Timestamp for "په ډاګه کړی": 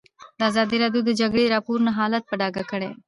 2.27-2.89